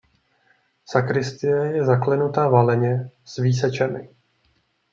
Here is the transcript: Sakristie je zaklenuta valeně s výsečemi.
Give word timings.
Sakristie 0.85 1.71
je 1.75 1.85
zaklenuta 1.85 2.47
valeně 2.47 3.11
s 3.25 3.37
výsečemi. 3.37 4.09